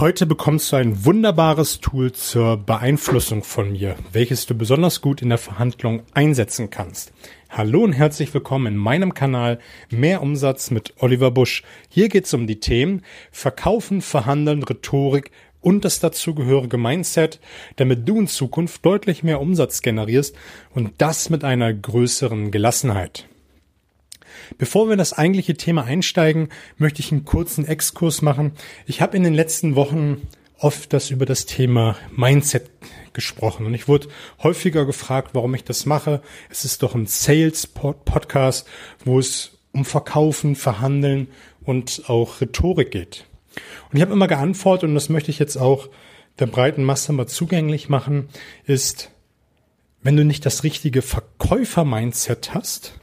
Heute 0.00 0.24
bekommst 0.24 0.72
du 0.72 0.76
ein 0.76 1.04
wunderbares 1.04 1.80
Tool 1.80 2.12
zur 2.12 2.56
Beeinflussung 2.56 3.44
von 3.44 3.72
mir, 3.72 3.96
welches 4.12 4.46
du 4.46 4.54
besonders 4.54 5.02
gut 5.02 5.20
in 5.20 5.28
der 5.28 5.36
Verhandlung 5.36 6.04
einsetzen 6.14 6.70
kannst. 6.70 7.12
Hallo 7.50 7.84
und 7.84 7.92
herzlich 7.92 8.32
willkommen 8.32 8.68
in 8.68 8.76
meinem 8.78 9.12
Kanal 9.12 9.58
Mehr 9.90 10.22
Umsatz 10.22 10.70
mit 10.70 10.94
Oliver 11.00 11.30
Busch. 11.30 11.64
Hier 11.90 12.08
geht 12.08 12.24
es 12.24 12.32
um 12.32 12.46
die 12.46 12.60
Themen 12.60 13.02
Verkaufen, 13.30 14.00
Verhandeln, 14.00 14.62
Rhetorik 14.62 15.32
und 15.60 15.84
das 15.84 16.00
dazugehörige 16.00 16.78
Mindset, 16.78 17.38
damit 17.76 18.08
du 18.08 18.20
in 18.20 18.26
Zukunft 18.26 18.86
deutlich 18.86 19.22
mehr 19.22 19.38
Umsatz 19.38 19.82
generierst 19.82 20.34
und 20.74 20.94
das 20.96 21.28
mit 21.28 21.44
einer 21.44 21.74
größeren 21.74 22.50
Gelassenheit. 22.50 23.26
Bevor 24.58 24.86
wir 24.86 24.92
in 24.92 24.98
das 24.98 25.12
eigentliche 25.12 25.56
Thema 25.56 25.84
einsteigen, 25.84 26.48
möchte 26.76 27.00
ich 27.00 27.12
einen 27.12 27.24
kurzen 27.24 27.66
Exkurs 27.66 28.22
machen. 28.22 28.52
Ich 28.86 29.00
habe 29.00 29.16
in 29.16 29.24
den 29.24 29.34
letzten 29.34 29.76
Wochen 29.76 30.26
oft 30.58 30.92
das 30.92 31.10
über 31.10 31.26
das 31.26 31.46
Thema 31.46 31.96
Mindset 32.14 32.70
gesprochen 33.12 33.66
und 33.66 33.74
ich 33.74 33.88
wurde 33.88 34.08
häufiger 34.42 34.84
gefragt, 34.84 35.30
warum 35.32 35.54
ich 35.54 35.64
das 35.64 35.86
mache. 35.86 36.22
Es 36.50 36.64
ist 36.64 36.82
doch 36.82 36.94
ein 36.94 37.06
Sales 37.06 37.66
Podcast, 37.66 38.68
wo 39.04 39.18
es 39.18 39.58
um 39.72 39.84
Verkaufen, 39.84 40.56
Verhandeln 40.56 41.28
und 41.62 42.04
auch 42.08 42.40
Rhetorik 42.40 42.90
geht. 42.90 43.26
Und 43.90 43.96
ich 43.96 44.02
habe 44.02 44.12
immer 44.12 44.28
geantwortet 44.28 44.88
und 44.88 44.94
das 44.94 45.08
möchte 45.08 45.30
ich 45.30 45.38
jetzt 45.38 45.56
auch 45.56 45.88
der 46.38 46.46
breiten 46.46 46.84
Masse 46.84 47.12
mal 47.12 47.26
zugänglich 47.26 47.88
machen, 47.88 48.28
ist, 48.64 49.10
wenn 50.02 50.16
du 50.16 50.24
nicht 50.24 50.46
das 50.46 50.64
richtige 50.64 51.02
Verkäufer-Mindset 51.02 52.54
hast, 52.54 52.99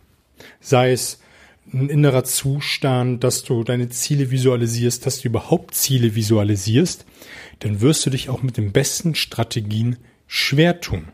sei 0.59 0.91
es 0.91 1.19
ein 1.73 1.89
innerer 1.89 2.23
Zustand, 2.23 3.23
dass 3.23 3.43
du 3.43 3.63
deine 3.63 3.89
Ziele 3.89 4.31
visualisierst, 4.31 5.05
dass 5.05 5.19
du 5.19 5.27
überhaupt 5.27 5.75
Ziele 5.75 6.15
visualisierst, 6.15 7.05
dann 7.59 7.81
wirst 7.81 8.05
du 8.05 8.09
dich 8.09 8.29
auch 8.29 8.41
mit 8.41 8.57
den 8.57 8.71
besten 8.71 9.15
Strategien 9.15 9.97
schwer 10.27 10.79
tun. 10.79 11.09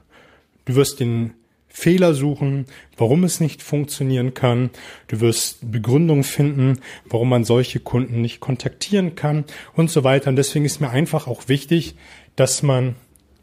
Du 0.65 0.75
wirst 0.75 0.99
den 0.99 1.33
Fehler 1.67 2.13
suchen, 2.13 2.67
warum 2.97 3.23
es 3.23 3.39
nicht 3.39 3.63
funktionieren 3.63 4.35
kann. 4.35 4.69
Du 5.07 5.21
wirst 5.21 5.71
Begründungen 5.71 6.23
finden, 6.23 6.79
warum 7.05 7.29
man 7.29 7.45
solche 7.45 7.79
Kunden 7.79 8.21
nicht 8.21 8.39
kontaktieren 8.39 9.15
kann 9.15 9.45
und 9.73 9.89
so 9.89 10.03
weiter. 10.03 10.29
Und 10.29 10.35
deswegen 10.35 10.65
ist 10.65 10.81
mir 10.81 10.91
einfach 10.91 11.25
auch 11.25 11.47
wichtig, 11.47 11.95
dass 12.35 12.61
man 12.61 12.95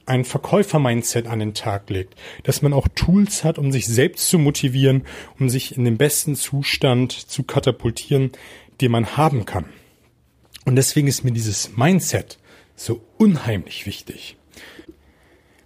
ein 0.06 0.24
Verkäufer-Mindset 0.24 1.26
an 1.26 1.38
den 1.38 1.54
Tag 1.54 1.88
legt, 1.90 2.14
dass 2.42 2.62
man 2.62 2.72
auch 2.72 2.88
Tools 2.94 3.44
hat, 3.44 3.58
um 3.58 3.72
sich 3.72 3.86
selbst 3.86 4.28
zu 4.28 4.38
motivieren, 4.38 5.02
um 5.38 5.48
sich 5.48 5.76
in 5.76 5.84
den 5.84 5.98
besten 5.98 6.34
Zustand 6.34 7.12
zu 7.12 7.42
katapultieren, 7.42 8.32
den 8.80 8.90
man 8.90 9.16
haben 9.16 9.44
kann. 9.44 9.66
Und 10.64 10.76
deswegen 10.76 11.08
ist 11.08 11.24
mir 11.24 11.32
dieses 11.32 11.76
Mindset 11.76 12.38
so 12.76 13.02
unheimlich 13.18 13.86
wichtig. 13.86 14.36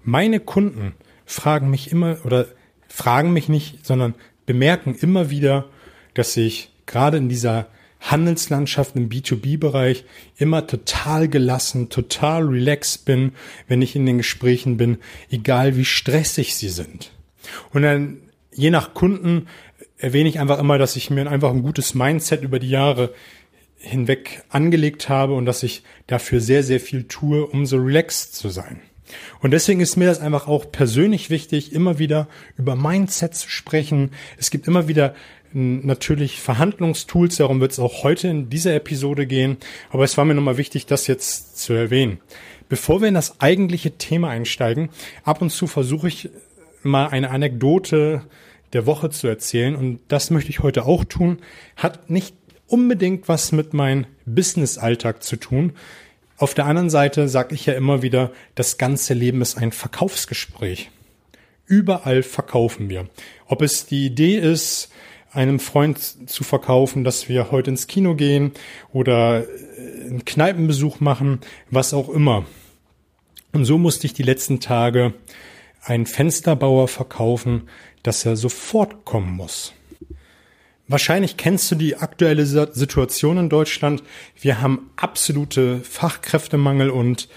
Meine 0.02 0.40
Kunden 0.40 0.94
fragen 1.24 1.70
mich 1.70 1.90
immer 1.90 2.18
oder 2.24 2.46
fragen 2.88 3.32
mich 3.32 3.48
nicht, 3.48 3.86
sondern 3.86 4.14
bemerken 4.46 4.94
immer 4.94 5.30
wieder, 5.30 5.68
dass 6.12 6.36
ich 6.36 6.72
gerade 6.86 7.16
in 7.16 7.28
dieser 7.28 7.68
Handelslandschaft 8.04 8.96
im 8.96 9.08
B2B-Bereich 9.08 10.04
immer 10.36 10.66
total 10.66 11.28
gelassen, 11.28 11.88
total 11.88 12.44
relaxed 12.44 13.04
bin, 13.04 13.32
wenn 13.66 13.82
ich 13.82 13.96
in 13.96 14.06
den 14.06 14.18
Gesprächen 14.18 14.76
bin, 14.76 14.98
egal 15.30 15.76
wie 15.76 15.84
stressig 15.84 16.54
sie 16.54 16.68
sind. 16.68 17.12
Und 17.72 17.82
dann 17.82 18.18
je 18.52 18.70
nach 18.70 18.94
Kunden 18.94 19.48
erwähne 19.96 20.28
ich 20.28 20.38
einfach 20.38 20.58
immer, 20.58 20.78
dass 20.78 20.96
ich 20.96 21.10
mir 21.10 21.30
einfach 21.30 21.50
ein 21.50 21.62
gutes 21.62 21.94
Mindset 21.94 22.42
über 22.42 22.58
die 22.58 22.70
Jahre 22.70 23.14
hinweg 23.76 24.44
angelegt 24.48 25.08
habe 25.08 25.34
und 25.34 25.46
dass 25.46 25.62
ich 25.62 25.82
dafür 26.06 26.40
sehr, 26.40 26.62
sehr 26.62 26.80
viel 26.80 27.04
tue, 27.04 27.46
um 27.46 27.66
so 27.66 27.76
relaxed 27.78 28.34
zu 28.34 28.48
sein. 28.48 28.80
Und 29.40 29.50
deswegen 29.50 29.80
ist 29.80 29.96
mir 29.96 30.06
das 30.06 30.20
einfach 30.20 30.48
auch 30.48 30.70
persönlich 30.72 31.30
wichtig, 31.30 31.72
immer 31.72 31.98
wieder 31.98 32.28
über 32.56 32.74
Mindset 32.74 33.34
zu 33.34 33.48
sprechen. 33.48 34.10
Es 34.38 34.50
gibt 34.50 34.66
immer 34.66 34.88
wieder 34.88 35.14
natürlich 35.54 36.40
Verhandlungstools, 36.40 37.36
darum 37.36 37.60
wird 37.60 37.72
es 37.72 37.78
auch 37.78 38.02
heute 38.02 38.28
in 38.28 38.50
dieser 38.50 38.74
Episode 38.74 39.26
gehen. 39.26 39.56
Aber 39.90 40.04
es 40.04 40.16
war 40.16 40.24
mir 40.24 40.34
nochmal 40.34 40.56
wichtig, 40.56 40.86
das 40.86 41.06
jetzt 41.06 41.58
zu 41.58 41.72
erwähnen. 41.72 42.18
Bevor 42.68 43.00
wir 43.00 43.08
in 43.08 43.14
das 43.14 43.40
eigentliche 43.40 43.92
Thema 43.92 44.30
einsteigen, 44.30 44.90
ab 45.22 45.40
und 45.42 45.50
zu 45.50 45.66
versuche 45.66 46.08
ich 46.08 46.30
mal 46.82 47.06
eine 47.06 47.30
Anekdote 47.30 48.22
der 48.72 48.86
Woche 48.86 49.10
zu 49.10 49.28
erzählen 49.28 49.76
und 49.76 50.00
das 50.08 50.30
möchte 50.30 50.50
ich 50.50 50.60
heute 50.60 50.84
auch 50.84 51.04
tun. 51.04 51.38
Hat 51.76 52.10
nicht 52.10 52.34
unbedingt 52.66 53.28
was 53.28 53.52
mit 53.52 53.72
meinem 53.72 54.06
Business-Alltag 54.26 55.22
zu 55.22 55.36
tun. 55.36 55.74
Auf 56.36 56.54
der 56.54 56.66
anderen 56.66 56.90
Seite 56.90 57.28
sage 57.28 57.54
ich 57.54 57.66
ja 57.66 57.74
immer 57.74 58.02
wieder, 58.02 58.32
das 58.56 58.76
ganze 58.76 59.14
Leben 59.14 59.40
ist 59.40 59.56
ein 59.56 59.70
Verkaufsgespräch. 59.70 60.90
Überall 61.66 62.22
verkaufen 62.22 62.90
wir. 62.90 63.08
Ob 63.46 63.62
es 63.62 63.86
die 63.86 64.06
Idee 64.06 64.36
ist, 64.36 64.90
einem 65.34 65.58
Freund 65.58 65.98
zu 65.98 66.44
verkaufen, 66.44 67.04
dass 67.04 67.28
wir 67.28 67.50
heute 67.50 67.70
ins 67.70 67.86
Kino 67.86 68.14
gehen 68.14 68.52
oder 68.92 69.40
äh, 69.40 70.06
einen 70.06 70.24
Kneipenbesuch 70.24 71.00
machen, 71.00 71.40
was 71.70 71.92
auch 71.92 72.08
immer. 72.08 72.44
Und 73.52 73.64
so 73.64 73.78
musste 73.78 74.06
ich 74.06 74.14
die 74.14 74.22
letzten 74.22 74.60
Tage 74.60 75.14
einen 75.82 76.06
Fensterbauer 76.06 76.88
verkaufen, 76.88 77.68
dass 78.02 78.24
er 78.24 78.36
sofort 78.36 79.04
kommen 79.04 79.32
muss. 79.32 79.72
Wahrscheinlich 80.86 81.36
kennst 81.36 81.70
du 81.70 81.76
die 81.76 81.96
aktuelle 81.96 82.44
Situation 82.44 83.38
in 83.38 83.48
Deutschland. 83.48 84.02
Wir 84.38 84.60
haben 84.60 84.90
absolute 84.96 85.80
Fachkräftemangel 85.80 86.90
und 86.90 87.28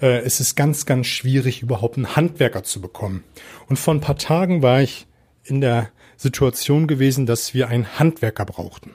äh, 0.00 0.20
es 0.20 0.40
ist 0.40 0.54
ganz, 0.54 0.86
ganz 0.86 1.06
schwierig, 1.06 1.62
überhaupt 1.62 1.96
einen 1.96 2.16
Handwerker 2.16 2.62
zu 2.62 2.80
bekommen. 2.80 3.22
Und 3.68 3.78
vor 3.78 3.94
ein 3.94 4.00
paar 4.00 4.16
Tagen 4.16 4.62
war 4.62 4.80
ich 4.80 5.06
in 5.44 5.60
der 5.60 5.90
Situation 6.16 6.86
gewesen, 6.86 7.26
dass 7.26 7.54
wir 7.54 7.68
einen 7.68 7.98
Handwerker 7.98 8.44
brauchten. 8.44 8.92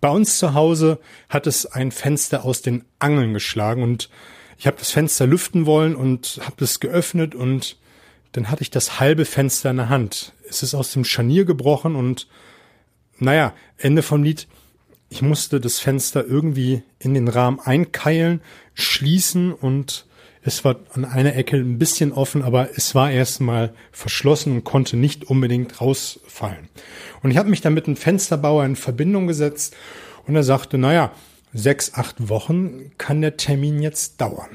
Bei 0.00 0.10
uns 0.10 0.38
zu 0.38 0.54
Hause 0.54 0.98
hat 1.28 1.46
es 1.46 1.66
ein 1.66 1.92
Fenster 1.92 2.44
aus 2.44 2.62
den 2.62 2.84
Angeln 2.98 3.32
geschlagen 3.34 3.82
und 3.82 4.10
ich 4.58 4.66
habe 4.66 4.76
das 4.78 4.90
Fenster 4.90 5.26
lüften 5.26 5.66
wollen 5.66 5.94
und 5.96 6.40
habe 6.44 6.64
es 6.64 6.80
geöffnet 6.80 7.34
und 7.34 7.78
dann 8.32 8.50
hatte 8.50 8.62
ich 8.62 8.70
das 8.70 9.00
halbe 9.00 9.24
Fenster 9.24 9.70
in 9.70 9.78
der 9.78 9.88
Hand. 9.88 10.34
Es 10.48 10.62
ist 10.62 10.74
aus 10.74 10.92
dem 10.92 11.04
Scharnier 11.04 11.44
gebrochen 11.44 11.96
und 11.96 12.28
naja, 13.18 13.54
Ende 13.76 14.02
vom 14.02 14.22
Lied. 14.22 14.48
Ich 15.08 15.22
musste 15.22 15.60
das 15.60 15.80
Fenster 15.80 16.24
irgendwie 16.24 16.82
in 16.98 17.14
den 17.14 17.28
Rahmen 17.28 17.58
einkeilen, 17.58 18.40
schließen 18.74 19.52
und 19.52 20.06
es 20.42 20.64
war 20.64 20.76
an 20.94 21.04
einer 21.04 21.36
Ecke 21.36 21.56
ein 21.56 21.78
bisschen 21.78 22.12
offen, 22.12 22.42
aber 22.42 22.70
es 22.74 22.94
war 22.94 23.10
erstmal 23.10 23.74
verschlossen 23.92 24.52
und 24.52 24.64
konnte 24.64 24.96
nicht 24.96 25.24
unbedingt 25.24 25.80
rausfallen. 25.80 26.68
Und 27.22 27.30
ich 27.30 27.36
habe 27.36 27.50
mich 27.50 27.60
dann 27.60 27.74
mit 27.74 27.86
einem 27.86 27.96
Fensterbauer 27.96 28.64
in 28.64 28.76
Verbindung 28.76 29.26
gesetzt 29.26 29.76
und 30.26 30.36
er 30.36 30.42
sagte, 30.42 30.78
naja, 30.78 31.12
sechs, 31.52 31.94
acht 31.94 32.28
Wochen 32.28 32.92
kann 32.96 33.20
der 33.20 33.36
Termin 33.36 33.82
jetzt 33.82 34.20
dauern. 34.20 34.50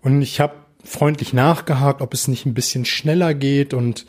Und 0.00 0.22
ich 0.22 0.40
habe 0.40 0.54
freundlich 0.84 1.32
nachgehakt, 1.32 2.00
ob 2.00 2.14
es 2.14 2.28
nicht 2.28 2.46
ein 2.46 2.54
bisschen 2.54 2.84
schneller 2.84 3.34
geht 3.34 3.74
und 3.74 4.06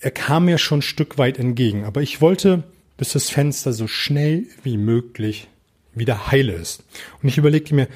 er 0.00 0.10
kam 0.10 0.46
mir 0.46 0.58
schon 0.58 0.80
ein 0.80 0.82
Stück 0.82 1.18
weit 1.18 1.38
entgegen. 1.38 1.84
Aber 1.84 2.02
ich 2.02 2.20
wollte, 2.20 2.64
dass 2.96 3.12
das 3.12 3.30
Fenster 3.30 3.72
so 3.72 3.86
schnell 3.86 4.46
wie 4.64 4.76
möglich 4.76 5.48
wieder 5.94 6.30
heile 6.30 6.52
ist. 6.52 6.82
Und 7.22 7.28
ich 7.28 7.38
überlegte 7.38 7.74
mir, 7.74 7.88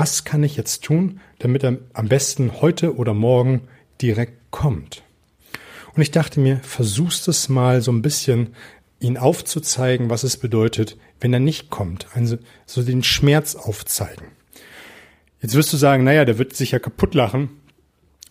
was 0.00 0.24
kann 0.24 0.42
ich 0.42 0.56
jetzt 0.56 0.82
tun, 0.82 1.20
damit 1.40 1.62
er 1.62 1.76
am 1.92 2.08
besten 2.08 2.62
heute 2.62 2.96
oder 2.96 3.12
morgen 3.12 3.68
direkt 4.00 4.50
kommt. 4.50 5.02
Und 5.94 6.00
ich 6.00 6.10
dachte 6.10 6.40
mir, 6.40 6.56
versuchst 6.62 7.28
es 7.28 7.50
mal 7.50 7.82
so 7.82 7.92
ein 7.92 8.00
bisschen, 8.00 8.54
ihn 8.98 9.18
aufzuzeigen, 9.18 10.08
was 10.08 10.22
es 10.24 10.38
bedeutet, 10.38 10.96
wenn 11.20 11.34
er 11.34 11.40
nicht 11.40 11.68
kommt. 11.68 12.06
Also 12.14 12.38
so 12.64 12.82
den 12.82 13.02
Schmerz 13.02 13.54
aufzeigen. 13.54 14.24
Jetzt 15.42 15.54
wirst 15.54 15.70
du 15.70 15.76
sagen, 15.76 16.02
naja, 16.02 16.24
der 16.24 16.38
wird 16.38 16.56
sich 16.56 16.70
ja 16.70 16.78
kaputt 16.78 17.14
lachen, 17.14 17.50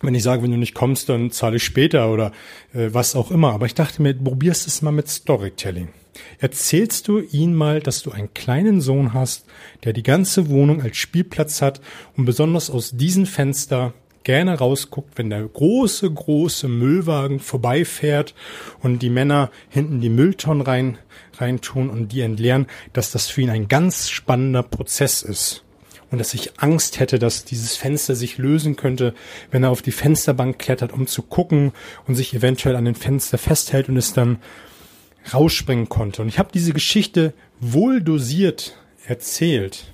wenn 0.01 0.15
ich 0.15 0.23
sage, 0.23 0.41
wenn 0.41 0.49
du 0.49 0.57
nicht 0.57 0.73
kommst, 0.73 1.07
dann 1.09 1.29
zahle 1.29 1.57
ich 1.57 1.63
später 1.63 2.11
oder 2.11 2.31
äh, 2.73 2.89
was 2.93 3.15
auch 3.15 3.29
immer. 3.29 3.53
Aber 3.53 3.67
ich 3.67 3.75
dachte 3.75 4.01
mir, 4.01 4.15
probierst 4.15 4.65
es 4.65 4.81
mal 4.81 4.91
mit 4.91 5.07
Storytelling. 5.07 5.89
Erzählst 6.39 7.07
du 7.07 7.19
ihn 7.19 7.53
mal, 7.53 7.79
dass 7.79 8.01
du 8.01 8.11
einen 8.11 8.33
kleinen 8.33 8.81
Sohn 8.81 9.13
hast, 9.13 9.45
der 9.83 9.93
die 9.93 10.03
ganze 10.03 10.49
Wohnung 10.49 10.81
als 10.81 10.97
Spielplatz 10.97 11.61
hat 11.61 11.81
und 12.17 12.25
besonders 12.25 12.69
aus 12.69 12.91
diesem 12.91 13.25
Fenster 13.25 13.93
gerne 14.23 14.57
rausguckt, 14.57 15.17
wenn 15.17 15.29
der 15.29 15.41
große, 15.41 16.11
große 16.11 16.67
Müllwagen 16.67 17.39
vorbeifährt 17.39 18.35
und 18.81 18.99
die 18.99 19.09
Männer 19.09 19.49
hinten 19.69 20.01
die 20.01 20.09
Mülltonnen 20.09 20.61
rein, 20.61 20.97
reintun 21.37 21.89
und 21.89 22.11
die 22.11 22.21
entleeren, 22.21 22.67
dass 22.93 23.11
das 23.11 23.27
für 23.27 23.41
ihn 23.41 23.49
ein 23.49 23.67
ganz 23.67 24.09
spannender 24.09 24.63
Prozess 24.63 25.21
ist. 25.21 25.63
Und 26.11 26.17
dass 26.17 26.33
ich 26.33 26.59
Angst 26.59 26.99
hätte, 26.99 27.19
dass 27.19 27.45
dieses 27.45 27.75
Fenster 27.75 28.15
sich 28.15 28.39
lösen 28.39 28.75
könnte, 28.75 29.13
wenn 29.51 29.63
er 29.63 29.69
auf 29.69 29.83
die 29.83 29.91
Fensterbank 29.91 30.57
klettert, 30.57 30.91
um 30.91 31.05
zu 31.05 31.21
gucken 31.21 31.71
und 32.07 32.15
sich 32.15 32.33
eventuell 32.33 32.75
an 32.75 32.85
den 32.85 32.95
Fenster 32.95 33.37
festhält 33.37 33.89
und 33.89 33.97
es 33.97 34.13
dann 34.13 34.39
rausspringen 35.33 35.89
konnte. 35.89 36.21
Und 36.21 36.27
ich 36.27 36.39
habe 36.39 36.49
diese 36.53 36.73
Geschichte 36.73 37.33
wohl 37.59 38.01
dosiert 38.01 38.77
erzählt. 39.05 39.93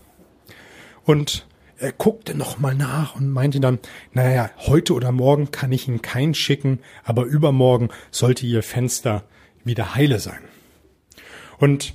Und 1.03 1.45
er 1.77 1.91
guckte 1.91 2.35
nochmal 2.35 2.75
nach 2.75 3.15
und 3.15 3.29
meinte 3.29 3.59
dann, 3.59 3.79
naja, 4.13 4.49
heute 4.57 4.93
oder 4.93 5.11
morgen 5.11 5.51
kann 5.51 5.71
ich 5.71 5.87
Ihnen 5.87 6.01
keinen 6.01 6.33
schicken, 6.33 6.79
aber 7.03 7.23
übermorgen 7.23 7.89
sollte 8.11 8.45
Ihr 8.45 8.63
Fenster 8.63 9.23
wieder 9.63 9.95
heile 9.95 10.19
sein. 10.19 10.39
Und 11.57 11.93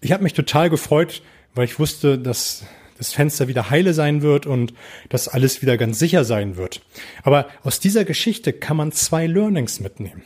ich 0.00 0.12
habe 0.12 0.22
mich 0.22 0.34
total 0.34 0.70
gefreut, 0.70 1.22
weil 1.54 1.64
ich 1.64 1.78
wusste, 1.78 2.18
dass 2.18 2.64
das 2.98 3.14
Fenster 3.14 3.48
wieder 3.48 3.70
heile 3.70 3.94
sein 3.94 4.20
wird 4.20 4.44
und 4.44 4.74
dass 5.08 5.28
alles 5.28 5.62
wieder 5.62 5.78
ganz 5.78 5.98
sicher 5.98 6.24
sein 6.24 6.56
wird. 6.56 6.82
Aber 7.22 7.48
aus 7.62 7.80
dieser 7.80 8.04
Geschichte 8.04 8.52
kann 8.52 8.76
man 8.76 8.92
zwei 8.92 9.26
Learnings 9.26 9.80
mitnehmen. 9.80 10.22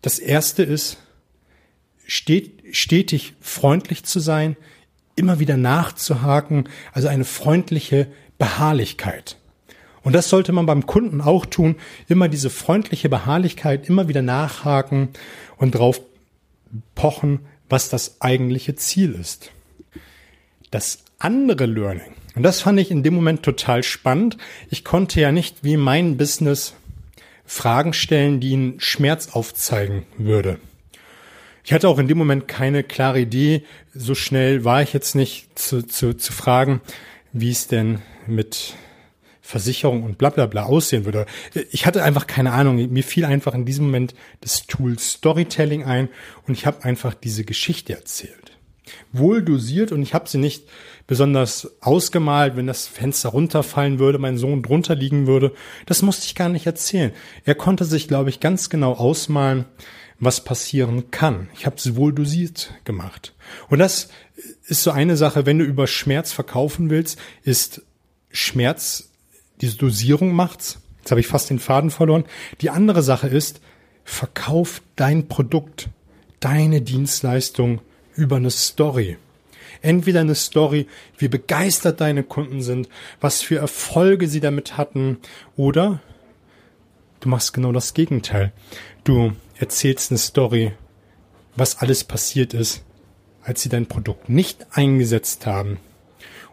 Das 0.00 0.18
erste 0.18 0.62
ist, 0.62 0.96
stetig 2.06 3.34
freundlich 3.40 4.04
zu 4.04 4.20
sein, 4.20 4.56
immer 5.16 5.40
wieder 5.40 5.56
nachzuhaken, 5.56 6.68
also 6.92 7.08
eine 7.08 7.24
freundliche 7.24 8.06
Beharrlichkeit. 8.38 9.36
Und 10.02 10.12
das 10.12 10.28
sollte 10.28 10.52
man 10.52 10.66
beim 10.66 10.86
Kunden 10.86 11.20
auch 11.20 11.46
tun, 11.46 11.76
immer 12.06 12.28
diese 12.28 12.50
freundliche 12.50 13.08
Beharrlichkeit, 13.08 13.88
immer 13.88 14.06
wieder 14.06 14.22
nachhaken 14.22 15.08
und 15.56 15.74
drauf 15.74 16.00
pochen, 16.94 17.40
was 17.68 17.88
das 17.88 18.20
eigentliche 18.20 18.76
Ziel 18.76 19.14
ist. 19.14 19.50
Das 20.70 20.98
andere 21.18 21.66
Learning. 21.66 22.14
Und 22.36 22.42
das 22.42 22.60
fand 22.60 22.78
ich 22.78 22.90
in 22.90 23.02
dem 23.02 23.14
Moment 23.14 23.42
total 23.42 23.82
spannend. 23.82 24.36
Ich 24.70 24.84
konnte 24.84 25.20
ja 25.20 25.32
nicht 25.32 25.64
wie 25.64 25.76
mein 25.76 26.16
Business 26.16 26.74
Fragen 27.46 27.92
stellen, 27.92 28.40
die 28.40 28.52
einen 28.52 28.80
Schmerz 28.80 29.30
aufzeigen 29.32 30.04
würde. 30.18 30.58
Ich 31.66 31.72
hatte 31.72 31.88
auch 31.88 31.98
in 31.98 32.06
dem 32.06 32.16
Moment 32.16 32.46
keine 32.46 32.84
klare 32.84 33.18
Idee. 33.18 33.64
So 33.92 34.14
schnell 34.14 34.64
war 34.64 34.82
ich 34.82 34.92
jetzt 34.92 35.16
nicht 35.16 35.58
zu, 35.58 35.82
zu, 35.82 36.14
zu 36.14 36.32
fragen, 36.32 36.80
wie 37.32 37.50
es 37.50 37.66
denn 37.66 38.02
mit 38.28 38.74
Versicherung 39.40 40.04
und 40.04 40.16
bla 40.16 40.30
bla 40.30 40.46
bla 40.46 40.62
aussehen 40.62 41.04
würde. 41.04 41.26
Ich 41.72 41.84
hatte 41.84 42.04
einfach 42.04 42.28
keine 42.28 42.52
Ahnung. 42.52 42.76
Mir 42.92 43.02
fiel 43.02 43.24
einfach 43.24 43.52
in 43.52 43.64
diesem 43.64 43.86
Moment 43.86 44.14
das 44.42 44.68
Tool 44.68 44.96
Storytelling 45.00 45.82
ein 45.82 46.08
und 46.46 46.56
ich 46.56 46.66
habe 46.66 46.84
einfach 46.84 47.14
diese 47.14 47.42
Geschichte 47.42 47.94
erzählt 47.94 48.55
wohl 49.12 49.42
dosiert 49.42 49.92
und 49.92 50.02
ich 50.02 50.14
habe 50.14 50.28
sie 50.28 50.38
nicht 50.38 50.64
besonders 51.06 51.70
ausgemalt, 51.80 52.56
wenn 52.56 52.66
das 52.66 52.86
Fenster 52.86 53.30
runterfallen 53.30 53.98
würde, 53.98 54.18
mein 54.18 54.38
Sohn 54.38 54.62
drunter 54.62 54.94
liegen 54.94 55.26
würde. 55.26 55.52
Das 55.86 56.02
musste 56.02 56.26
ich 56.26 56.34
gar 56.34 56.48
nicht 56.48 56.66
erzählen. 56.66 57.12
Er 57.44 57.54
konnte 57.54 57.84
sich, 57.84 58.08
glaube 58.08 58.30
ich, 58.30 58.40
ganz 58.40 58.70
genau 58.70 58.92
ausmalen, 58.92 59.66
was 60.18 60.42
passieren 60.42 61.10
kann. 61.10 61.48
Ich 61.54 61.66
habe 61.66 61.76
es 61.76 61.94
wohl 61.94 62.12
dosiert 62.12 62.72
gemacht. 62.84 63.34
Und 63.68 63.78
das 63.78 64.08
ist 64.66 64.82
so 64.82 64.90
eine 64.90 65.16
Sache, 65.16 65.46
wenn 65.46 65.58
du 65.58 65.64
über 65.64 65.86
Schmerz 65.86 66.32
verkaufen 66.32 66.90
willst, 66.90 67.18
ist 67.42 67.82
Schmerz, 68.30 69.10
diese 69.60 69.76
Dosierung 69.76 70.32
macht's. 70.32 70.80
Jetzt 70.98 71.10
habe 71.10 71.20
ich 71.20 71.28
fast 71.28 71.50
den 71.50 71.58
Faden 71.58 71.90
verloren. 71.90 72.24
Die 72.60 72.70
andere 72.70 73.02
Sache 73.02 73.28
ist, 73.28 73.60
verkauf 74.04 74.82
dein 74.96 75.28
Produkt, 75.28 75.88
deine 76.40 76.80
Dienstleistung 76.80 77.80
über 78.16 78.36
eine 78.36 78.50
Story. 78.50 79.16
Entweder 79.82 80.20
eine 80.20 80.34
Story, 80.34 80.86
wie 81.18 81.28
begeistert 81.28 82.00
deine 82.00 82.22
Kunden 82.22 82.62
sind, 82.62 82.88
was 83.20 83.42
für 83.42 83.58
Erfolge 83.58 84.26
sie 84.26 84.40
damit 84.40 84.76
hatten, 84.76 85.18
oder 85.56 86.00
du 87.20 87.28
machst 87.28 87.52
genau 87.52 87.72
das 87.72 87.94
Gegenteil. 87.94 88.52
Du 89.04 89.32
erzählst 89.58 90.10
eine 90.10 90.18
Story, 90.18 90.72
was 91.54 91.78
alles 91.78 92.04
passiert 92.04 92.54
ist, 92.54 92.84
als 93.42 93.62
sie 93.62 93.68
dein 93.68 93.86
Produkt 93.86 94.28
nicht 94.28 94.66
eingesetzt 94.72 95.46
haben. 95.46 95.78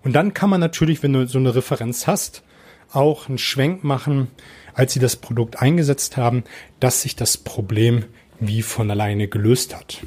Und 0.04 0.14
dann 0.14 0.34
kann 0.34 0.50
man 0.50 0.60
natürlich, 0.60 1.02
wenn 1.02 1.14
du 1.14 1.28
so 1.28 1.40
eine 1.40 1.56
Referenz 1.56 2.08
hast, 2.08 2.44
auch 2.92 3.28
einen 3.30 3.38
Schwenk 3.38 3.84
machen, 3.84 4.28
als 4.74 4.94
sie 4.94 5.00
das 5.00 5.16
Produkt 5.16 5.62
eingesetzt 5.62 6.18
haben, 6.18 6.44
dass 6.80 7.02
sich 7.02 7.16
das 7.16 7.38
Problem 7.38 8.06
wie 8.40 8.62
von 8.62 8.92
alleine 8.92 9.28
gelöst 9.28 9.76
hat. 9.76 10.02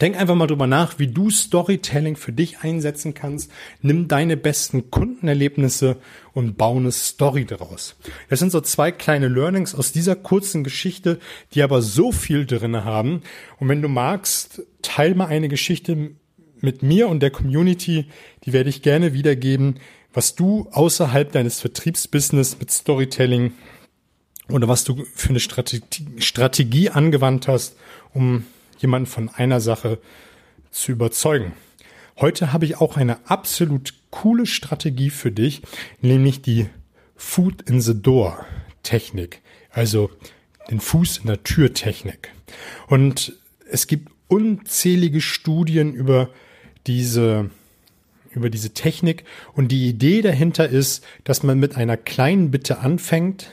Denk 0.00 0.16
einfach 0.16 0.34
mal 0.34 0.46
drüber 0.46 0.66
nach, 0.66 0.98
wie 0.98 1.06
du 1.06 1.30
Storytelling 1.30 2.16
für 2.16 2.32
dich 2.32 2.60
einsetzen 2.60 3.14
kannst. 3.14 3.50
Nimm 3.82 4.08
deine 4.08 4.36
besten 4.36 4.90
Kundenerlebnisse 4.90 5.96
und 6.32 6.56
baue 6.56 6.78
eine 6.78 6.92
Story 6.92 7.44
daraus. 7.44 7.96
Das 8.28 8.40
sind 8.40 8.52
so 8.52 8.60
zwei 8.60 8.92
kleine 8.92 9.28
Learnings 9.28 9.74
aus 9.74 9.92
dieser 9.92 10.16
kurzen 10.16 10.64
Geschichte, 10.64 11.18
die 11.54 11.62
aber 11.62 11.82
so 11.82 12.12
viel 12.12 12.46
drinne 12.46 12.84
haben. 12.84 13.22
Und 13.58 13.68
wenn 13.68 13.82
du 13.82 13.88
magst, 13.88 14.62
teil 14.82 15.14
mal 15.14 15.26
eine 15.26 15.48
Geschichte 15.48 16.10
mit 16.60 16.82
mir 16.82 17.08
und 17.08 17.20
der 17.20 17.30
Community, 17.30 18.06
die 18.44 18.52
werde 18.52 18.70
ich 18.70 18.82
gerne 18.82 19.12
wiedergeben, 19.12 19.80
was 20.12 20.34
du 20.34 20.68
außerhalb 20.70 21.30
deines 21.32 21.60
Vertriebsbusiness 21.60 22.58
mit 22.58 22.70
Storytelling 22.70 23.52
oder 24.48 24.68
was 24.68 24.84
du 24.84 25.04
für 25.14 25.30
eine 25.30 25.40
Strategie, 25.40 26.06
Strategie 26.18 26.90
angewandt 26.90 27.48
hast, 27.48 27.76
um 28.12 28.44
jemanden 28.80 29.06
von 29.06 29.28
einer 29.28 29.60
Sache 29.60 29.98
zu 30.70 30.92
überzeugen. 30.92 31.52
Heute 32.16 32.52
habe 32.52 32.64
ich 32.64 32.80
auch 32.80 32.96
eine 32.96 33.28
absolut 33.28 33.94
coole 34.10 34.46
Strategie 34.46 35.10
für 35.10 35.32
dich, 35.32 35.62
nämlich 36.00 36.42
die 36.42 36.66
Foot 37.16 37.62
in 37.62 37.80
the 37.80 38.00
Door 38.00 38.44
Technik, 38.82 39.40
also 39.70 40.10
den 40.70 40.80
Fuß 40.80 41.18
in 41.18 41.26
der 41.26 41.42
Tür 41.42 41.74
Technik. 41.74 42.30
Und 42.86 43.34
es 43.68 43.86
gibt 43.86 44.10
unzählige 44.28 45.20
Studien 45.20 45.94
über 45.94 46.30
diese 46.86 47.50
über 48.30 48.50
diese 48.50 48.74
Technik 48.74 49.24
und 49.52 49.68
die 49.68 49.88
Idee 49.88 50.20
dahinter 50.20 50.68
ist, 50.68 51.04
dass 51.22 51.44
man 51.44 51.60
mit 51.60 51.76
einer 51.76 51.96
kleinen 51.96 52.50
Bitte 52.50 52.78
anfängt 52.78 53.50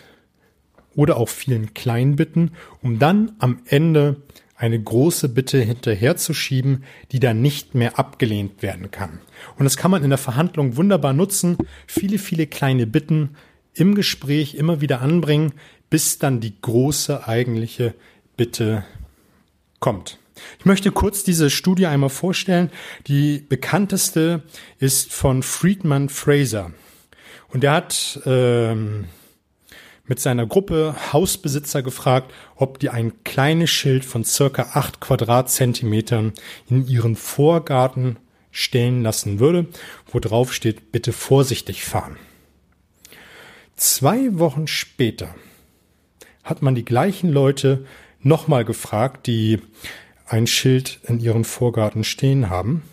oder 0.96 1.18
auch 1.18 1.30
vielen 1.30 1.76
kleinen 1.76 2.16
Bitten, 2.16 2.52
um 2.82 2.98
dann 2.98 3.34
am 3.38 3.62
Ende 3.66 4.18
eine 4.62 4.80
große 4.80 5.28
Bitte 5.28 5.60
hinterherzuschieben, 5.60 6.84
die 7.12 7.20
dann 7.20 7.42
nicht 7.42 7.74
mehr 7.74 7.98
abgelehnt 7.98 8.62
werden 8.62 8.92
kann. 8.92 9.20
Und 9.58 9.64
das 9.64 9.76
kann 9.76 9.90
man 9.90 10.04
in 10.04 10.12
der 10.12 10.20
Verhandlung 10.20 10.78
wunderbar 10.78 11.14
nutzen, 11.14 11.58
viele, 11.88 12.20
viele 12.20 12.46
kleine 12.46 12.86
Bitten 12.86 13.36
im 13.74 13.96
Gespräch 13.96 14.54
immer 14.54 14.80
wieder 14.80 15.02
anbringen, 15.02 15.54
bis 15.90 16.20
dann 16.20 16.42
die 16.42 16.54
große 16.62 17.28
eigentliche 17.28 17.96
Bitte 18.38 18.86
kommt. 19.80 20.20
Ich 20.60 20.66
möchte 20.66 20.92
kurz 20.92 21.24
diese 21.24 21.50
Studie 21.50 21.88
einmal 21.88 22.10
vorstellen. 22.12 22.70
Die 23.08 23.40
bekannteste 23.40 24.44
ist 24.78 25.12
von 25.12 25.42
Friedman 25.42 26.08
Fraser. 26.10 26.72
Und 27.50 27.64
er 27.64 27.72
hat 27.72 28.22
ähm, 28.28 29.06
mit 30.12 30.20
seiner 30.20 30.46
Gruppe 30.46 30.94
Hausbesitzer 31.14 31.82
gefragt, 31.84 32.34
ob 32.58 32.80
die 32.80 32.90
ein 32.90 33.24
kleines 33.24 33.70
Schild 33.70 34.04
von 34.04 34.26
circa 34.26 34.72
acht 34.74 35.00
Quadratzentimetern 35.00 36.34
in 36.70 36.86
ihren 36.86 37.16
Vorgarten 37.16 38.18
stellen 38.52 39.04
lassen 39.04 39.40
würde, 39.40 39.68
wo 40.12 40.20
drauf 40.20 40.54
steht, 40.54 40.92
bitte 40.92 41.14
vorsichtig 41.14 41.86
fahren. 41.86 42.18
Zwei 43.78 44.38
Wochen 44.38 44.68
später 44.68 45.34
hat 46.44 46.62
man 46.62 46.76
die 46.76 46.84
gleichen 46.84 47.32
Leute 47.32 47.86
nochmal 48.20 48.66
gefragt, 48.66 49.28
die 49.28 49.62
ein 50.28 50.46
Schild 50.46 51.00
in 51.08 51.22
ihren 51.22 51.46
Vorgarten 51.46 52.04
stehen 52.04 52.50
haben, 52.50 52.84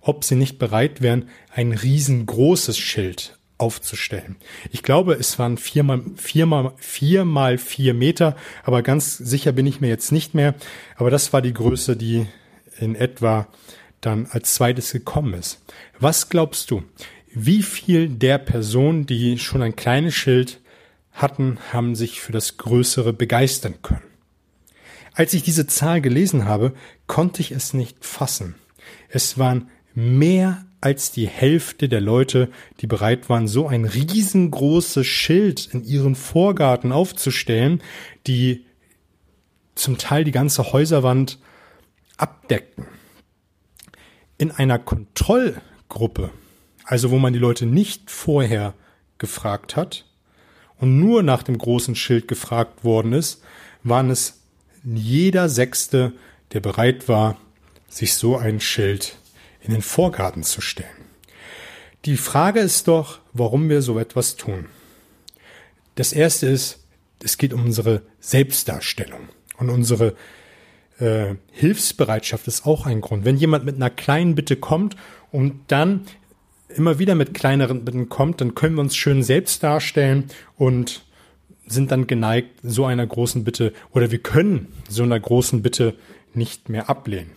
ob 0.00 0.24
sie 0.24 0.36
nicht 0.36 0.58
bereit 0.58 1.02
wären, 1.02 1.28
ein 1.54 1.72
riesengroßes 1.72 2.78
Schild 2.78 3.38
aufzustellen. 3.58 4.36
Ich 4.70 4.82
glaube, 4.82 5.14
es 5.14 5.38
waren 5.38 5.58
viermal, 5.58 6.02
viermal, 6.16 6.72
viermal 6.76 7.58
vier 7.58 7.94
Meter, 7.94 8.36
aber 8.64 8.82
ganz 8.82 9.16
sicher 9.16 9.52
bin 9.52 9.66
ich 9.66 9.80
mir 9.80 9.88
jetzt 9.88 10.12
nicht 10.12 10.34
mehr. 10.34 10.54
Aber 10.96 11.10
das 11.10 11.32
war 11.32 11.40
die 11.40 11.54
Größe, 11.54 11.96
die 11.96 12.26
in 12.78 12.96
etwa 12.96 13.46
dann 14.00 14.26
als 14.26 14.54
zweites 14.54 14.92
gekommen 14.92 15.34
ist. 15.34 15.62
Was 15.98 16.28
glaubst 16.28 16.70
du? 16.70 16.82
Wie 17.32 17.62
viel 17.62 18.08
der 18.08 18.38
Personen, 18.38 19.06
die 19.06 19.38
schon 19.38 19.62
ein 19.62 19.76
kleines 19.76 20.14
Schild 20.14 20.60
hatten, 21.12 21.58
haben 21.72 21.94
sich 21.94 22.20
für 22.20 22.32
das 22.32 22.56
Größere 22.58 23.12
begeistern 23.12 23.76
können? 23.82 24.02
Als 25.14 25.32
ich 25.32 25.44
diese 25.44 25.66
Zahl 25.66 26.00
gelesen 26.00 26.44
habe, 26.44 26.74
konnte 27.06 27.40
ich 27.40 27.52
es 27.52 27.72
nicht 27.72 28.04
fassen. 28.04 28.56
Es 29.08 29.38
waren 29.38 29.70
mehr 29.94 30.64
als 30.84 31.10
die 31.10 31.26
Hälfte 31.26 31.88
der 31.88 32.02
Leute, 32.02 32.50
die 32.80 32.86
bereit 32.86 33.30
waren, 33.30 33.48
so 33.48 33.66
ein 33.66 33.86
riesengroßes 33.86 35.06
Schild 35.06 35.66
in 35.72 35.82
ihren 35.82 36.14
Vorgarten 36.14 36.92
aufzustellen, 36.92 37.82
die 38.26 38.66
zum 39.74 39.96
Teil 39.96 40.24
die 40.24 40.30
ganze 40.30 40.74
Häuserwand 40.74 41.38
abdeckten. 42.18 42.84
In 44.36 44.50
einer 44.50 44.78
Kontrollgruppe, 44.78 46.30
also 46.84 47.10
wo 47.10 47.18
man 47.18 47.32
die 47.32 47.38
Leute 47.38 47.64
nicht 47.64 48.10
vorher 48.10 48.74
gefragt 49.16 49.76
hat 49.76 50.04
und 50.76 51.00
nur 51.00 51.22
nach 51.22 51.42
dem 51.42 51.56
großen 51.56 51.96
Schild 51.96 52.28
gefragt 52.28 52.84
worden 52.84 53.14
ist, 53.14 53.42
waren 53.82 54.10
es 54.10 54.42
jeder 54.84 55.48
Sechste, 55.48 56.12
der 56.52 56.60
bereit 56.60 57.08
war, 57.08 57.38
sich 57.88 58.12
so 58.12 58.36
ein 58.36 58.60
Schild 58.60 59.16
in 59.64 59.72
den 59.72 59.82
Vorgarten 59.82 60.42
zu 60.42 60.60
stellen. 60.60 60.88
Die 62.04 62.16
Frage 62.16 62.60
ist 62.60 62.86
doch, 62.86 63.20
warum 63.32 63.68
wir 63.68 63.82
so 63.82 63.98
etwas 63.98 64.36
tun. 64.36 64.66
Das 65.94 66.12
erste 66.12 66.46
ist, 66.46 66.84
es 67.22 67.38
geht 67.38 67.54
um 67.54 67.64
unsere 67.64 68.02
Selbstdarstellung 68.20 69.28
und 69.56 69.70
unsere 69.70 70.14
äh, 70.98 71.34
Hilfsbereitschaft 71.52 72.46
ist 72.46 72.66
auch 72.66 72.86
ein 72.86 73.00
Grund. 73.00 73.24
Wenn 73.24 73.36
jemand 73.36 73.64
mit 73.64 73.76
einer 73.76 73.90
kleinen 73.90 74.34
Bitte 74.34 74.56
kommt 74.56 74.96
und 75.32 75.54
dann 75.68 76.02
immer 76.68 76.98
wieder 76.98 77.14
mit 77.14 77.32
kleineren 77.32 77.84
Bitten 77.84 78.08
kommt, 78.08 78.40
dann 78.40 78.54
können 78.54 78.76
wir 78.76 78.82
uns 78.82 78.96
schön 78.96 79.22
selbst 79.22 79.62
darstellen 79.62 80.24
und 80.56 81.04
sind 81.66 81.90
dann 81.90 82.06
geneigt, 82.06 82.50
so 82.62 82.84
einer 82.84 83.06
großen 83.06 83.44
Bitte 83.44 83.72
oder 83.92 84.10
wir 84.10 84.18
können 84.18 84.68
so 84.88 85.02
einer 85.02 85.18
großen 85.18 85.62
Bitte 85.62 85.94
nicht 86.34 86.68
mehr 86.68 86.90
ablehnen. 86.90 87.30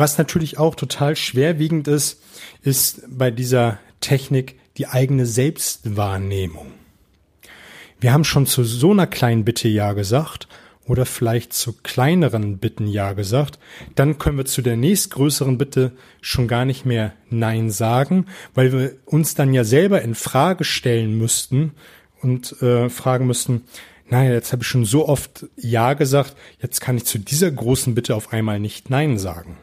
Was 0.00 0.16
natürlich 0.16 0.56
auch 0.56 0.76
total 0.76 1.14
schwerwiegend 1.14 1.86
ist, 1.86 2.22
ist 2.62 3.02
bei 3.06 3.30
dieser 3.30 3.78
Technik 4.00 4.58
die 4.78 4.86
eigene 4.86 5.26
Selbstwahrnehmung. 5.26 6.68
Wir 8.00 8.14
haben 8.14 8.24
schon 8.24 8.46
zu 8.46 8.64
so 8.64 8.92
einer 8.92 9.06
kleinen 9.06 9.44
Bitte 9.44 9.68
Ja 9.68 9.92
gesagt 9.92 10.48
oder 10.86 11.04
vielleicht 11.04 11.52
zu 11.52 11.74
kleineren 11.82 12.56
Bitten 12.56 12.86
Ja 12.86 13.12
gesagt, 13.12 13.58
dann 13.94 14.16
können 14.16 14.38
wir 14.38 14.46
zu 14.46 14.62
der 14.62 14.78
nächstgrößeren 14.78 15.58
Bitte 15.58 15.92
schon 16.22 16.48
gar 16.48 16.64
nicht 16.64 16.86
mehr 16.86 17.12
Nein 17.28 17.70
sagen, 17.70 18.24
weil 18.54 18.72
wir 18.72 18.94
uns 19.04 19.34
dann 19.34 19.52
ja 19.52 19.64
selber 19.64 20.00
in 20.00 20.14
Frage 20.14 20.64
stellen 20.64 21.18
müssten 21.18 21.72
und 22.22 22.62
äh, 22.62 22.88
fragen 22.88 23.26
müssten, 23.26 23.64
naja, 24.08 24.32
jetzt 24.32 24.52
habe 24.52 24.62
ich 24.62 24.68
schon 24.68 24.86
so 24.86 25.06
oft 25.06 25.44
Ja 25.58 25.92
gesagt, 25.92 26.36
jetzt 26.58 26.80
kann 26.80 26.96
ich 26.96 27.04
zu 27.04 27.18
dieser 27.18 27.50
großen 27.50 27.94
Bitte 27.94 28.16
auf 28.16 28.32
einmal 28.32 28.60
nicht 28.60 28.88
Nein 28.88 29.18
sagen. 29.18 29.58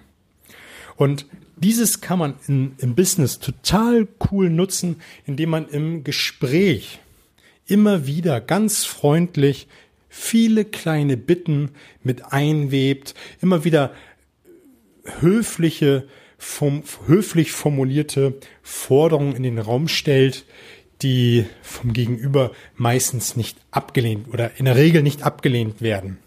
Und 0.97 1.25
dieses 1.55 2.01
kann 2.01 2.19
man 2.19 2.33
in, 2.47 2.73
im 2.79 2.95
Business 2.95 3.39
total 3.39 4.07
cool 4.29 4.49
nutzen, 4.49 4.97
indem 5.25 5.51
man 5.51 5.69
im 5.69 6.03
Gespräch 6.03 6.99
immer 7.65 8.05
wieder 8.05 8.41
ganz 8.41 8.83
freundlich 8.83 9.67
viele 10.09 10.65
kleine 10.65 11.17
Bitten 11.17 11.71
mit 12.03 12.33
einwebt, 12.33 13.13
immer 13.41 13.63
wieder 13.63 13.91
höfliche, 15.19 16.07
vom, 16.37 16.83
höflich 17.07 17.51
formulierte 17.51 18.35
Forderungen 18.61 19.35
in 19.35 19.43
den 19.43 19.59
Raum 19.59 19.87
stellt, 19.87 20.45
die 21.01 21.45
vom 21.61 21.93
Gegenüber 21.93 22.51
meistens 22.75 23.35
nicht 23.35 23.57
abgelehnt 23.71 24.27
oder 24.33 24.57
in 24.57 24.65
der 24.65 24.75
Regel 24.75 25.03
nicht 25.03 25.23
abgelehnt 25.23 25.81
werden. 25.81 26.17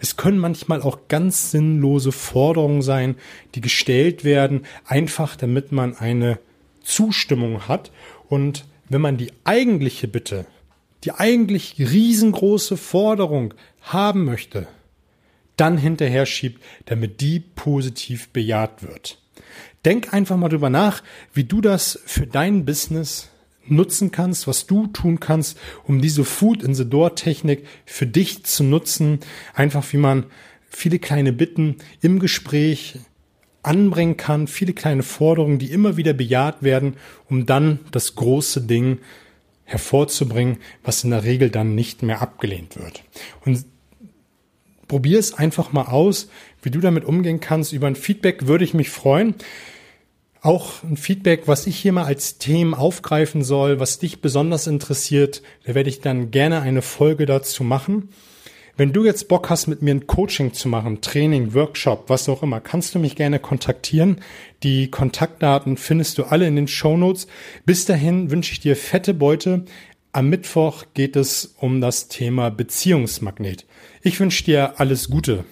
Es 0.00 0.16
können 0.16 0.38
manchmal 0.38 0.82
auch 0.82 1.08
ganz 1.08 1.50
sinnlose 1.50 2.12
Forderungen 2.12 2.82
sein, 2.82 3.16
die 3.54 3.60
gestellt 3.60 4.24
werden, 4.24 4.66
einfach 4.84 5.36
damit 5.36 5.72
man 5.72 5.96
eine 5.96 6.38
Zustimmung 6.82 7.68
hat. 7.68 7.90
Und 8.28 8.66
wenn 8.88 9.00
man 9.00 9.16
die 9.16 9.32
eigentliche 9.44 10.08
Bitte 10.08 10.46
die 11.06 11.12
eigentlich 11.12 11.76
riesengroße 11.78 12.76
Forderung 12.76 13.54
haben 13.80 14.24
möchte, 14.24 14.66
dann 15.56 15.78
hinterher 15.78 16.26
schiebt, 16.26 16.62
damit 16.86 17.20
die 17.20 17.38
positiv 17.38 18.28
bejaht 18.30 18.82
wird. 18.82 19.18
Denk 19.84 20.12
einfach 20.12 20.36
mal 20.36 20.48
drüber 20.48 20.68
nach, 20.68 21.04
wie 21.32 21.44
du 21.44 21.60
das 21.60 22.00
für 22.06 22.26
dein 22.26 22.64
Business 22.64 23.30
nutzen 23.68 24.10
kannst, 24.10 24.46
was 24.46 24.66
du 24.66 24.86
tun 24.86 25.20
kannst, 25.20 25.58
um 25.84 26.00
diese 26.00 26.24
Food 26.24 26.62
in 26.62 26.74
the 26.74 26.88
Door 26.88 27.14
Technik 27.16 27.66
für 27.84 28.06
dich 28.06 28.44
zu 28.44 28.64
nutzen. 28.64 29.20
Einfach 29.54 29.92
wie 29.92 29.98
man 29.98 30.26
viele 30.68 30.98
kleine 30.98 31.32
Bitten 31.32 31.76
im 32.00 32.18
Gespräch 32.18 32.98
anbringen 33.62 34.16
kann, 34.16 34.46
viele 34.46 34.72
kleine 34.72 35.02
Forderungen, 35.02 35.58
die 35.58 35.72
immer 35.72 35.96
wieder 35.96 36.12
bejaht 36.12 36.62
werden, 36.62 36.96
um 37.28 37.46
dann 37.46 37.80
das 37.90 38.14
große 38.14 38.62
Ding 38.62 38.98
hervorzubringen, 39.64 40.58
was 40.84 41.02
in 41.02 41.10
der 41.10 41.24
Regel 41.24 41.50
dann 41.50 41.74
nicht 41.74 42.02
mehr 42.02 42.22
abgelehnt 42.22 42.76
wird. 42.76 43.02
Und 43.44 43.64
probier 44.86 45.18
es 45.18 45.34
einfach 45.34 45.72
mal 45.72 45.86
aus, 45.86 46.28
wie 46.62 46.70
du 46.70 46.80
damit 46.80 47.04
umgehen 47.04 47.40
kannst. 47.40 47.72
Über 47.72 47.88
ein 47.88 47.96
Feedback 47.96 48.46
würde 48.46 48.64
ich 48.64 48.74
mich 48.74 48.90
freuen. 48.90 49.34
Auch 50.46 50.84
ein 50.84 50.96
Feedback, 50.96 51.48
was 51.48 51.66
ich 51.66 51.76
hier 51.76 51.90
mal 51.90 52.04
als 52.04 52.38
Themen 52.38 52.72
aufgreifen 52.72 53.42
soll, 53.42 53.80
was 53.80 53.98
dich 53.98 54.20
besonders 54.20 54.68
interessiert, 54.68 55.42
da 55.64 55.74
werde 55.74 55.90
ich 55.90 56.02
dann 56.02 56.30
gerne 56.30 56.60
eine 56.60 56.82
Folge 56.82 57.26
dazu 57.26 57.64
machen. 57.64 58.10
Wenn 58.76 58.92
du 58.92 59.04
jetzt 59.04 59.26
Bock 59.26 59.50
hast, 59.50 59.66
mit 59.66 59.82
mir 59.82 59.92
ein 59.92 60.06
Coaching 60.06 60.52
zu 60.52 60.68
machen, 60.68 61.00
Training, 61.00 61.52
Workshop, 61.52 62.04
was 62.06 62.28
auch 62.28 62.44
immer, 62.44 62.60
kannst 62.60 62.94
du 62.94 63.00
mich 63.00 63.16
gerne 63.16 63.40
kontaktieren. 63.40 64.20
Die 64.62 64.88
Kontaktdaten 64.88 65.76
findest 65.76 66.16
du 66.16 66.22
alle 66.22 66.46
in 66.46 66.54
den 66.54 66.68
Show 66.68 66.96
Notes. 66.96 67.26
Bis 67.64 67.84
dahin 67.84 68.30
wünsche 68.30 68.52
ich 68.52 68.60
dir 68.60 68.76
fette 68.76 69.14
Beute. 69.14 69.64
Am 70.12 70.28
Mittwoch 70.28 70.84
geht 70.94 71.16
es 71.16 71.56
um 71.58 71.80
das 71.80 72.06
Thema 72.06 72.52
Beziehungsmagnet. 72.52 73.66
Ich 74.00 74.20
wünsche 74.20 74.44
dir 74.44 74.78
alles 74.78 75.10
Gute. 75.10 75.44